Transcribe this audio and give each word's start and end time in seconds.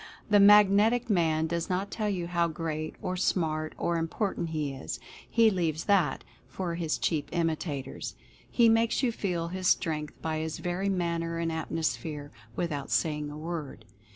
The 0.31 0.39
Magnetic 0.39 1.11
Man 1.11 1.45
does 1.45 1.69
not 1.69 1.91
tell 1.91 2.09
you 2.09 2.25
how 2.25 2.47
great, 2.47 2.95
or 3.03 3.15
smart, 3.15 3.75
or 3.77 3.97
important 3.99 4.49
he 4.49 4.73
is— 4.73 4.99
he 5.39 5.51
leaves 5.51 5.83
that 5.83 6.23
for 6.47 6.73
his 6.73 6.97
cheap 6.97 7.29
imitators; 7.31 8.15
he 8.49 8.67
makes 8.67 9.03
you 9.03 9.11
feel 9.11 9.49
his 9.49 9.67
strength 9.67 10.19
by 10.19 10.39
his 10.39 10.57
very 10.57 10.89
manner 10.89 11.37
and 11.37 11.51
atmosphere, 11.51 12.31
without 12.55 12.89
saying 12.89 13.29
a 13.29 13.37
word. 13.37 13.85